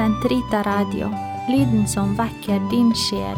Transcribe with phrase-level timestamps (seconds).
[0.00, 1.10] Sentrita Radio,
[1.48, 3.36] lyden som vekker din sjel.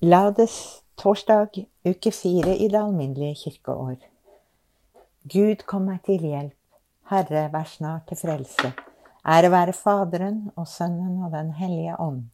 [0.00, 4.00] Lades torsdag, uke fire i det alminnelige kirkeår.
[5.28, 6.56] Gud kom meg til hjelp,
[7.12, 8.72] Herre vær snart til frelse.
[9.28, 12.30] Ære være Faderen og Sønnen og Den hellige ånd,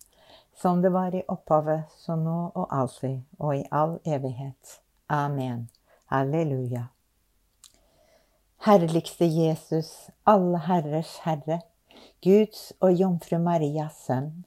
[0.55, 4.79] som det var i opphavet, så nå og alltid og i all evighet.
[5.11, 5.73] Amen.
[6.07, 6.93] Halleluja.
[8.65, 11.61] Herligste Jesus, alle herrers Herre,
[12.25, 14.47] Guds og Jomfru Marias Sønn,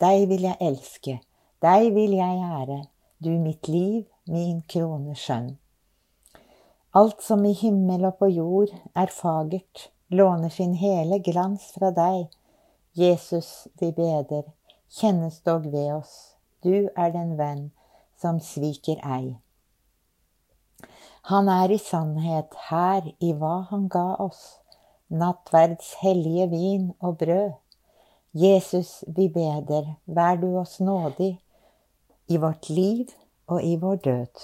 [0.00, 1.20] deg vil jeg elske
[1.60, 2.78] deg vil jeg ære,
[3.20, 5.58] du mitt liv, min krone skjønn.
[6.96, 12.30] Alt som i himmel og på jord er fagert, låner sin hele glans fra deg.
[12.96, 14.48] Jesus, vi beder,
[14.88, 16.14] kjennes dog ved oss,
[16.64, 17.68] du er den venn
[18.16, 19.36] som sviker ei.
[21.30, 24.40] Han er i sannhet her i hva han ga oss,
[25.22, 27.52] nattverds hellige vin og brød.
[28.34, 31.36] Jesus, vi beder, vær du oss nådig,
[32.26, 33.12] i vårt liv
[33.46, 34.42] og i vår død.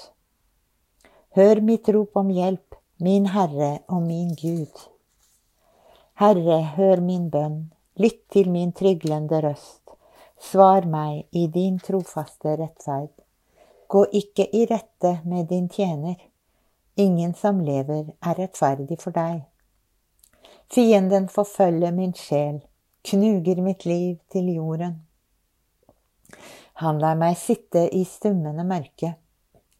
[1.34, 4.86] Hør mitt rop om hjelp, min Herre og min Gud.
[6.22, 7.58] Herre, hør min bønn,
[7.98, 9.82] lytt til min tryglende røst.
[10.38, 13.10] Svar meg i din trofaste rettferd.
[13.90, 16.16] Gå ikke i rette med din tjener.
[16.98, 19.42] Ingen som lever, er rettferdig for deg.
[20.72, 22.62] Fienden forfølger min sjel,
[23.04, 25.02] knuger mitt liv til jorden.
[26.80, 29.12] Han lar meg sitte i stummende mørke,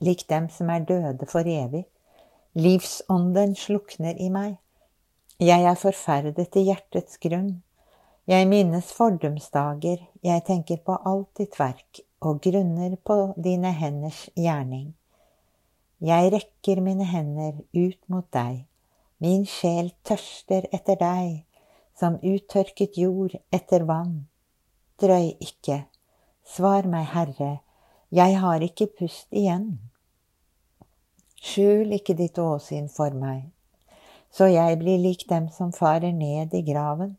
[0.05, 1.87] lik dem som er døde for evig.
[2.53, 4.59] Livsånden slukner i meg.
[5.41, 7.63] Jeg er forferdet i hjertets grunn.
[8.29, 14.93] Jeg minnes fordumsdager, jeg tenker på alt ditt verk og grunner på dine henders gjerning.
[16.01, 18.65] Jeg rekker mine hender ut mot deg,
[19.19, 21.45] min sjel tørster etter deg,
[21.97, 24.27] som uttørket jord etter vann.
[25.01, 25.87] Drøy ikke,
[26.47, 27.59] Svar meg, Herre,
[28.15, 29.81] jeg har ikke pust igjen.
[31.43, 33.49] Skjul ikke ditt åsyn for meg,
[34.31, 37.17] så jeg blir lik dem som farer ned i graven.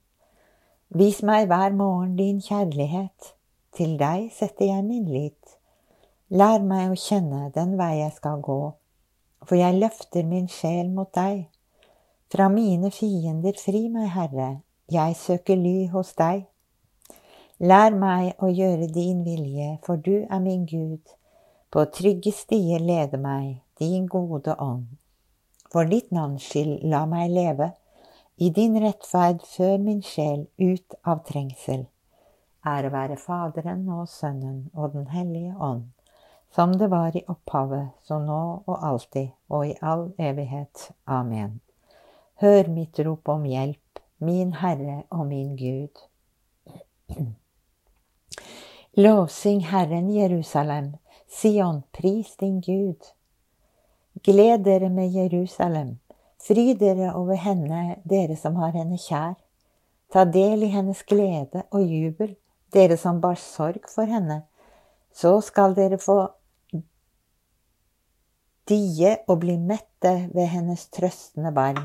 [0.95, 3.33] Vis meg hver morgen din kjærlighet,
[3.75, 5.56] til deg setter jeg min lit.
[6.27, 8.59] Lær meg å kjenne den vei jeg skal gå,
[9.47, 11.45] for jeg løfter min sjel mot deg.
[12.27, 14.49] Fra mine fiender fri meg, Herre,
[14.91, 16.43] jeg søker ly hos deg.
[17.63, 21.15] Lær meg å gjøre din vilje, for du er min Gud.
[21.71, 24.97] På trygge stier lede meg, din gode ånd.
[25.71, 27.71] For ditt navns skyld la meg leve,
[28.35, 31.87] i din rettferd før min sjel ut av trengsel.
[32.67, 35.87] Ære være Faderen og Sønnen og Den hellige ånd,
[36.55, 40.91] som det var i opphavet, så nå og alltid og i all evighet.
[41.05, 41.59] Amen.
[42.41, 46.01] Hør mitt rop om hjelp, min Herre og min Gud.
[49.03, 50.95] Lovsyng Herren Jerusalem,
[51.27, 53.11] Sion, pris din Gud.
[54.23, 55.99] Gled dere med Jerusalem,
[56.41, 59.35] fry dere over henne, dere som har henne kjær.
[60.13, 62.35] Ta del i hennes glede og jubel,
[62.73, 64.41] dere som bar sorg for henne.
[65.17, 66.19] Så skal dere få
[68.69, 71.79] die og bli mette ved hennes trøstende barn.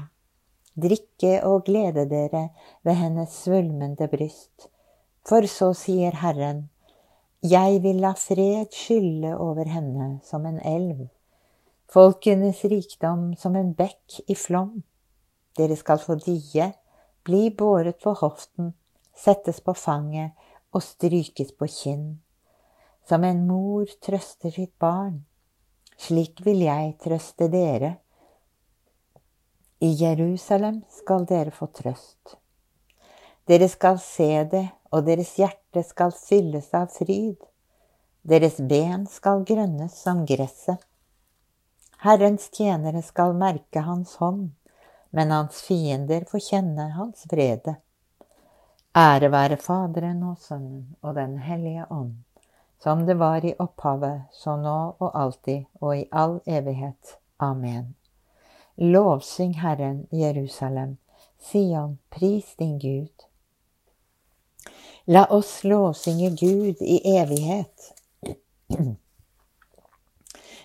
[0.76, 2.48] Drikke og glede dere
[2.84, 4.68] ved hennes svulmende bryst.
[5.28, 6.66] For så sier Herren,
[7.42, 11.06] jeg vil la fred skylle over henne som en elv,
[11.92, 14.82] folkenes rikdom som en bekk i flom.
[15.56, 16.68] Dere skal få die,
[17.24, 18.74] bli båret på hoften,
[19.14, 20.32] settes på fanget
[20.72, 22.06] og strykes på kinn.
[23.08, 25.24] Som en mor trøster sitt barn,
[25.98, 27.96] slik vil jeg trøste dere.
[29.82, 32.36] I Jerusalem skal dere få trøst.
[33.50, 37.40] Dere skal se det og deres hjerte skal fylles av fryd.
[38.22, 40.78] Deres ben skal grønnes som gresset.
[42.02, 44.50] Herrens tjenere skal merke hans hånd,
[45.10, 47.76] men hans fiender får kjenne hans vrede.
[48.98, 52.18] Ære være Faderen og Sønnen og Den hellige ånd,
[52.82, 57.18] som det var i opphavet, så nå og alltid og i all evighet.
[57.36, 57.94] Amen.
[58.74, 60.96] Lovsyng Herren Jerusalem,
[61.38, 63.26] Sion, pris din Gud.
[65.04, 67.94] La oss lovsynge Gud i evighet.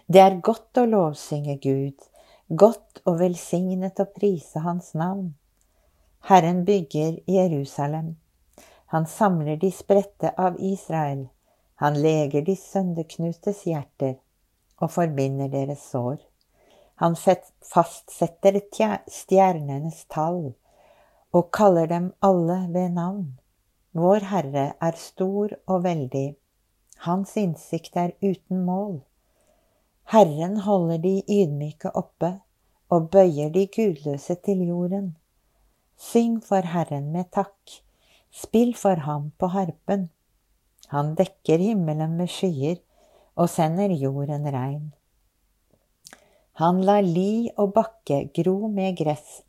[0.08, 2.02] Det er godt å lovsynge Gud,
[2.48, 5.36] godt og velsignet å prise Hans navn.
[6.32, 8.16] Herren bygger Jerusalem.
[8.86, 11.28] Han samler de spredte av Israel.
[11.82, 14.16] Han leger de sønderknustes hjerter
[14.78, 16.18] og forbinder deres sår.
[16.98, 18.58] Han fastsetter
[19.14, 20.56] stjernenes tall
[21.36, 23.38] og kaller dem alle ved navn.
[23.94, 26.36] Vår Herre er stor og veldig.
[27.06, 29.00] Hans innsikt er uten mål.
[30.10, 32.40] Herren holder de ydmyke oppe
[32.90, 35.16] og bøyer de gudløse til jorden.
[35.98, 37.82] Syng for Herren med takk,
[38.32, 40.10] spill for ham på harpen.
[40.94, 42.80] Han dekker himmelen med skyer
[43.36, 44.86] og sender jorden regn.
[46.62, 49.42] Han lar li og bakke gro med gress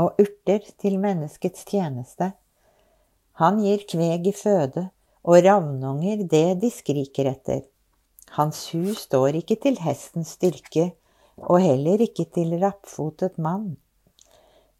[0.00, 2.32] og urter til menneskets tjeneste.
[3.40, 4.88] Han gir kveg i føde
[5.24, 7.62] og ravnunger det de skriker etter.
[8.36, 10.90] Hans hus står ikke til hestens styrke
[11.40, 13.76] og heller ikke til rappfotet mann.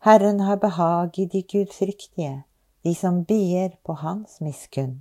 [0.05, 2.43] Herren har behag i de gudfryktige,
[2.85, 5.01] de som bier på hans miskunn.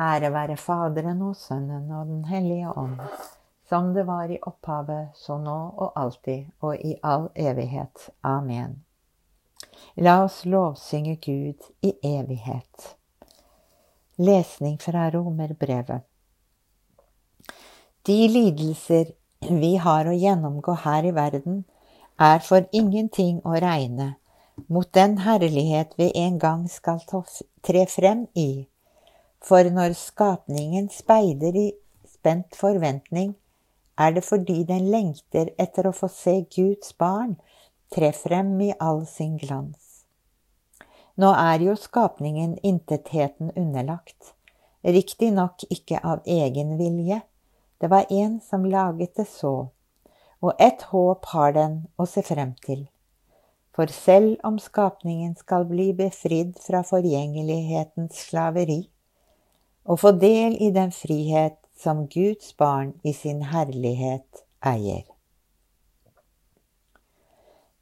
[0.00, 3.00] Ære være Faderen og Sønnen og Den hellige ånd,
[3.68, 8.08] som det var i opphavet, så nå og alltid og i all evighet.
[8.24, 8.78] Amen.
[9.96, 12.94] La oss lovsynge Gud i evighet.
[14.16, 16.00] Lesning fra Romerbrevet.
[18.06, 19.12] De lidelser
[19.50, 21.64] vi har å gjennomgå her i verden,
[22.20, 24.14] er for ingenting å regne
[24.68, 27.00] mot den herlighet vi en gang skal
[27.64, 28.66] tre frem i
[29.44, 31.68] for når skapningen speider i
[32.08, 33.34] spent forventning,
[33.98, 37.36] er det fordi den lengter etter å få se Guds barn
[37.92, 40.04] tre frem i all sin glans.
[41.20, 44.34] Nå er jo skapningen intetheten underlagt,
[44.84, 47.20] riktignok ikke av egen vilje,
[47.80, 49.70] det var en som laget det så,
[50.40, 52.86] og ett håp har den å se frem til.
[53.76, 58.82] For selv om skapningen skal bli befridd fra forgjengelighetens slaveri,
[59.84, 65.06] og få del i den frihet som Guds barn i sin herlighet eier.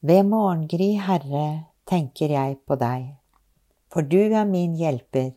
[0.01, 3.17] Ved morgengry, Herre, tenker jeg på deg,
[3.91, 5.33] for du er min hjelper,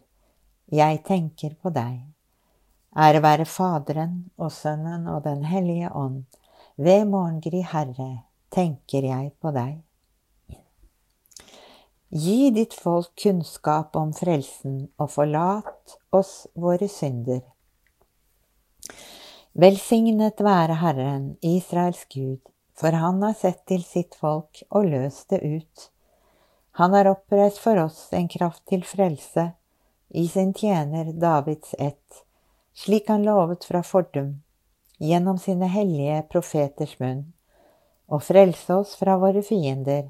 [0.72, 2.04] jeg tenker på deg.
[2.92, 6.26] Ære være Faderen og Sønnen og Den hellige ånd,
[6.78, 8.12] ved morgengry, Herre,
[8.52, 9.80] tenker jeg på deg.
[12.12, 17.40] Gi ditt folk kunnskap om frelsen, og forlat oss våre synder.
[19.56, 22.44] Velsignet være Herren, Israels Gud,
[22.76, 25.88] for han har sett til sitt folk og løst det ut.
[26.84, 29.54] Han har oppreist for oss en kraft til frelse
[30.12, 32.26] i sin tjener Davids ett,
[32.76, 34.42] slik han lovet fra fordum,
[35.00, 37.30] gjennom sine hellige profeters munn,
[38.12, 40.10] og frelse oss fra våre fiender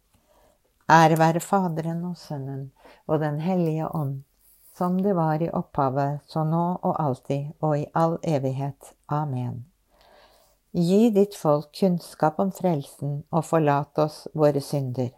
[0.89, 2.71] Ære være Faderen og Sønnen
[3.07, 4.23] og Den hellige ånd,
[4.77, 8.93] som det var i opphavet, så nå og alltid og i all evighet.
[9.09, 9.65] Amen.
[10.71, 15.11] Gi ditt folk kunnskap om frelsen, og forlat oss våre synder.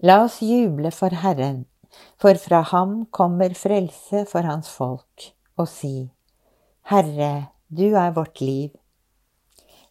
[0.00, 1.66] La oss juble for Herren,
[2.16, 6.08] for fra ham kommer frelse for hans folk, og si,
[6.88, 8.70] Herre, du er vårt liv.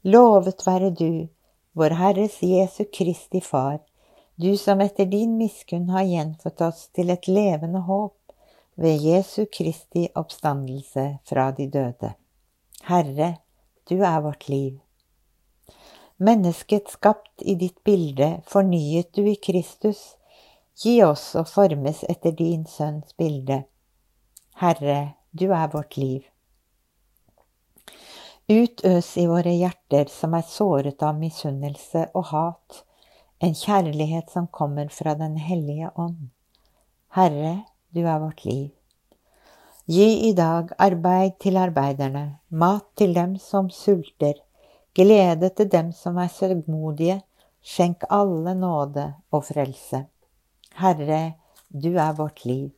[0.04, 1.28] Lovet være du,
[1.78, 3.80] vår Herres Jesu Kristi Far,
[4.36, 8.34] du som etter din miskunn har gjenfødt oss til et levende håp
[8.82, 12.10] ved Jesu Kristi oppstandelse fra de døde.
[12.90, 13.28] Herre,
[13.90, 14.80] du er vårt liv.
[16.18, 20.02] Mennesket skapt i ditt bilde, fornyet du i Kristus,
[20.82, 23.60] gi oss å formes etter din Sønns bilde.
[24.64, 24.98] Herre,
[25.30, 26.26] du er vårt liv.
[28.48, 32.78] Utøs i våre hjerter som er såret av misunnelse og hat,
[33.44, 36.30] en kjærlighet som kommer fra Den hellige ånd.
[37.12, 38.70] Herre, du er vårt liv.
[39.84, 44.40] Gi i dag arbeid til arbeiderne, mat til dem som sulter,
[44.96, 47.20] glede til dem som er sørgmodige,
[47.60, 50.06] skjenk alle nåde og frelse.
[50.80, 51.22] Herre,
[51.68, 52.72] du er vårt liv.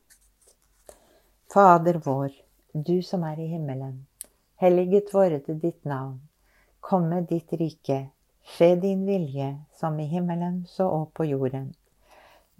[1.54, 2.30] Fader vår,
[2.74, 4.09] du som er i himmelen.
[4.60, 6.28] Helliget vorde ditt navn.
[6.80, 8.10] Komme ditt rike.
[8.44, 11.70] Skje din vilje, som i himmelen så og på jorden.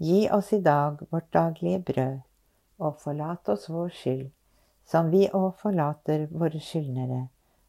[0.01, 2.15] Gi oss i dag vårt daglige brød,
[2.77, 4.31] og forlat oss vår skyld,
[4.89, 7.27] som vi òg forlater våre skyldnere.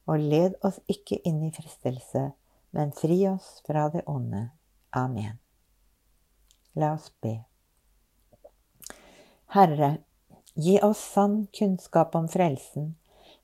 [0.09, 2.25] Og led oss ikke inn i fristelse,
[2.73, 4.47] men fri oss fra det onde.
[4.97, 5.37] Amen.
[6.73, 7.35] La oss be.
[9.53, 9.93] Herre,
[10.57, 12.95] gi oss sann kunnskap om frelsen,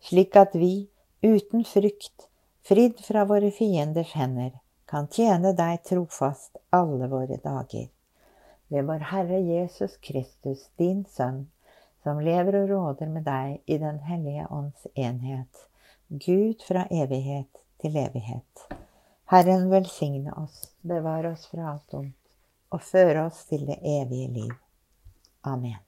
[0.01, 0.89] slik at vi,
[1.23, 2.29] uten frykt,
[2.69, 4.53] fridd fra våre fienders hender,
[4.89, 7.89] kan tjene deg trofast alle våre dager.
[8.69, 11.47] Ved vår Herre Jesus Kristus, din Sønn,
[12.03, 15.65] som lever og råder med deg i Den hellige ånds enhet,
[16.09, 18.69] Gud fra evighet til evighet.
[19.29, 22.17] Herren velsigne oss, bevare oss fra alt ondt,
[22.73, 24.57] og føre oss til det evige liv.
[25.45, 25.88] Amen.